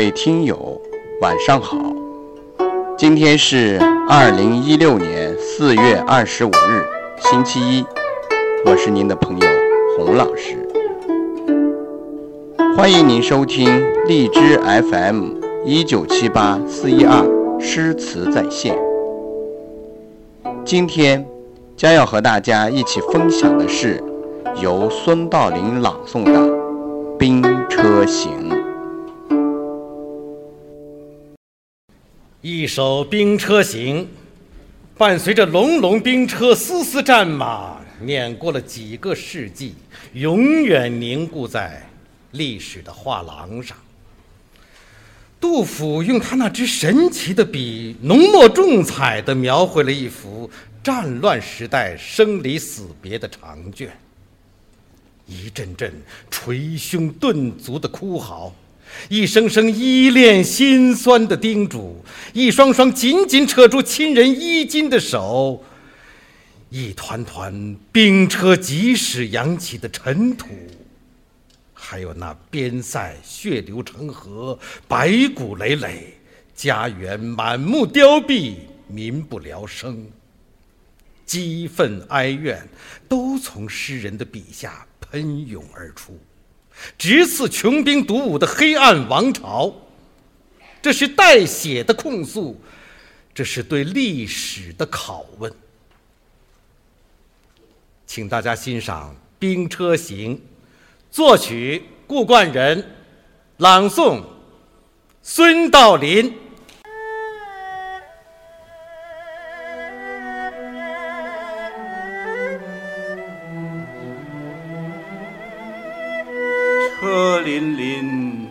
[0.00, 0.80] 各位听友，
[1.20, 1.76] 晚上好。
[2.96, 3.78] 今天是
[4.08, 6.82] 二零一六年四月二十五日，
[7.18, 7.84] 星期一。
[8.64, 9.46] 我是您的朋友
[9.98, 10.56] 洪老师，
[12.74, 13.68] 欢迎您收听
[14.06, 14.58] 荔枝
[14.90, 15.34] FM
[15.66, 17.22] 一九七八四一二
[17.60, 18.74] 诗词在线。
[20.64, 21.22] 今天
[21.76, 24.02] 将要和大家一起分享的是
[24.62, 26.32] 由孙道临朗诵的
[27.18, 28.48] 《兵车行》。
[32.42, 34.02] 一首《兵车行》，
[34.96, 39.74] 伴随着隆隆兵车、丝丝战马，碾过了几个世纪，
[40.14, 41.86] 永远凝固在
[42.30, 43.76] 历史的画廊上。
[45.38, 50.50] 杜甫用他那支神奇的笔，浓墨重彩地描绘了一幅
[50.82, 53.94] 战乱时代生离死别的长卷。
[55.26, 55.92] 一阵阵
[56.30, 58.54] 捶胸顿足的哭嚎，
[59.08, 65.64] 一声声依恋心酸的叮嘱，一双双紧紧扯住亲人衣襟的手，
[66.68, 70.46] 一团团兵车疾驶扬起的尘土。
[71.72, 76.14] 还有那边塞血流成河，白骨累累，
[76.54, 78.54] 家园满目凋敝，
[78.86, 80.06] 民不聊生。
[81.26, 82.68] 激愤哀怨，
[83.08, 86.18] 都从诗人的笔下喷涌而出，
[86.98, 89.74] 直刺穷兵黩武的黑暗王朝。
[90.82, 92.60] 这是带血的控诉，
[93.34, 95.52] 这是对历史的拷问。
[98.06, 100.36] 请大家欣赏《兵车行》。
[101.10, 102.84] 作曲顾冠仁，
[103.58, 104.22] 朗诵
[105.22, 106.34] 孙道林。
[117.42, 118.48] 林林，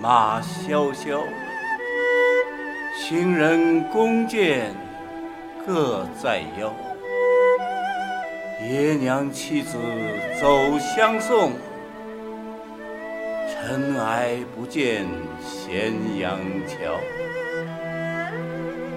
[0.00, 1.22] 马萧萧，
[2.96, 4.74] 行人弓箭
[5.66, 6.74] 各在腰。
[8.62, 9.78] 爷娘妻子
[10.38, 11.52] 走相送，
[13.48, 15.06] 尘埃不见
[15.42, 17.00] 咸阳桥。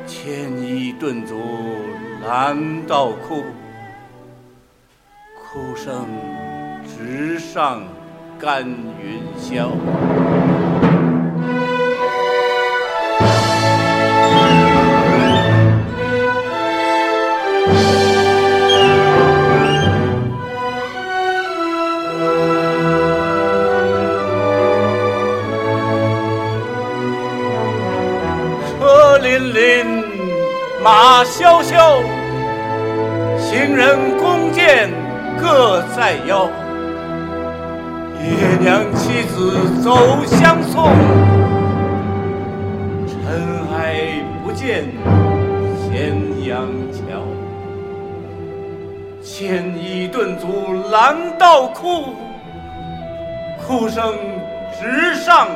[0.06, 1.42] 牵衣顿足
[2.22, 3.44] 拦道哭，
[5.40, 6.06] 哭声
[6.86, 7.82] 直上
[8.44, 8.62] 干
[9.00, 9.70] 云霄。
[28.68, 30.04] 车辚辚，
[30.84, 32.02] 马萧萧，
[33.40, 34.90] 行人弓箭
[35.42, 36.50] 各在腰。
[38.24, 40.86] 爹娘妻子走相送，
[43.06, 44.86] 尘埃不见
[45.76, 46.16] 咸
[46.48, 47.20] 阳桥。
[49.22, 52.14] 牵衣顿足拦道哭，
[53.60, 54.16] 哭声
[54.72, 55.50] 直上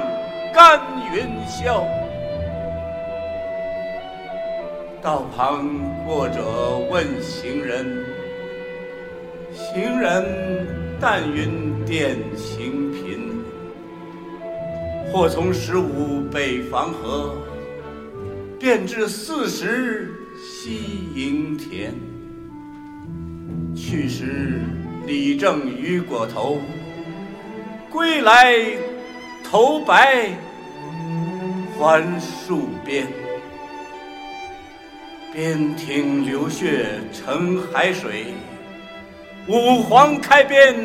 [0.53, 0.81] 干
[1.13, 1.85] 云霄。
[5.01, 5.65] 道旁
[6.05, 6.41] 过者
[6.91, 8.03] 问行人，
[9.53, 10.25] 行人
[10.99, 13.27] 但云殿行贫。
[15.11, 17.37] 或从十五北防河，
[18.59, 20.81] 便至四十西
[21.15, 21.93] 营田。
[23.75, 24.59] 去时
[25.05, 26.59] 李正雨裹头，
[27.89, 28.53] 归来
[29.49, 30.31] 头白
[31.77, 33.07] 还戍边。
[35.33, 38.33] 边庭流血成海水，
[39.49, 40.75] 五皇开边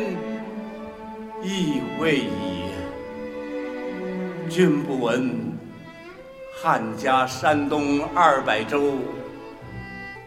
[1.43, 2.63] 亦未已。
[4.49, 5.37] 君不闻
[6.61, 8.93] 汉家山东二百州，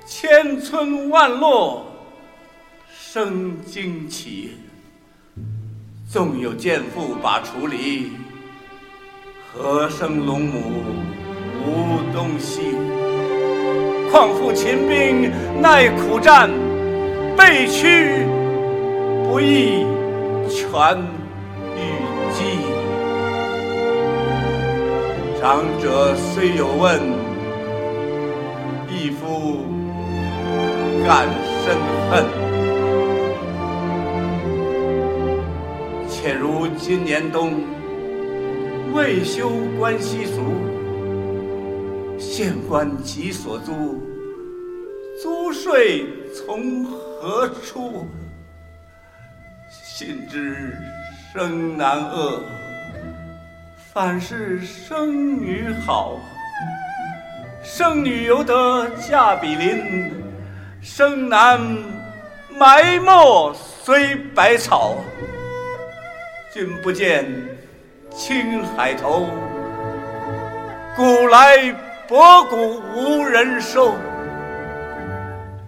[0.04, 1.86] 千村万落
[2.90, 4.58] 生荆棘。
[6.06, 8.12] 纵有剑妇把锄犁，
[9.50, 10.60] 何生龙母
[11.64, 12.76] 无东西？
[14.10, 16.50] 况复秦兵耐苦战，
[17.36, 18.24] 被驱
[19.28, 19.84] 不亦
[20.48, 20.96] 全
[21.74, 21.78] 与
[22.32, 22.38] 鸡。
[25.40, 27.00] 长者虽有问，
[28.88, 29.64] 一夫
[31.04, 31.28] 敢
[31.64, 31.76] 深
[32.08, 32.24] 恨。
[36.08, 37.64] 且如今年冬，
[38.94, 40.40] 未休关西俗。
[42.16, 44.00] 县官急所租，
[45.20, 48.06] 租税从何出？
[49.98, 50.76] 心知
[51.32, 52.44] 生男恶，
[53.94, 56.20] 凡是生女好，
[57.64, 60.12] 生女犹得嫁比邻，
[60.82, 61.58] 生男
[62.58, 64.98] 埋没随百草。
[66.52, 67.24] 君不见
[68.10, 69.30] 青海头，
[70.94, 71.72] 古来
[72.06, 73.94] 博古无人收。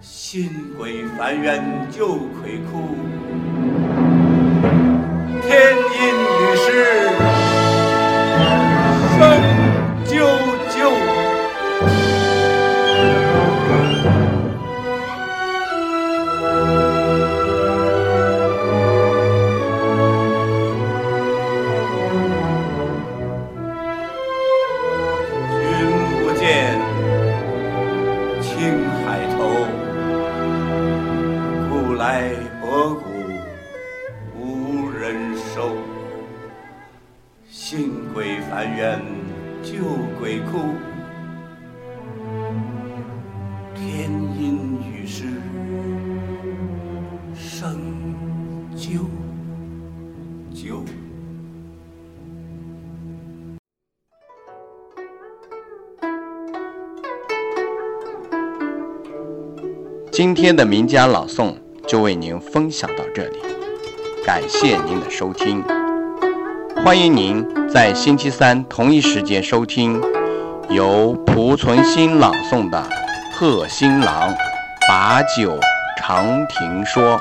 [0.03, 2.95] 新鬼凡远旧葵枯，
[5.49, 7.18] 天阴雨湿
[37.51, 39.01] 新鬼烦冤
[39.63, 39.79] 旧
[40.21, 40.59] 鬼哭，
[43.75, 45.25] 天阴雨湿
[47.35, 47.81] 生
[48.77, 49.01] 啾
[50.55, 50.83] 啾。
[60.13, 61.55] 今天的名家朗诵
[61.87, 63.39] 就为您分享到这里，
[64.27, 65.65] 感谢您的收听，
[66.85, 70.01] 欢迎您在星期三同一时间收听
[70.71, 72.79] 由蒲存昕朗诵的
[73.35, 74.33] 《贺新郎
[74.89, 75.59] 把酒
[75.99, 77.21] 长亭说》。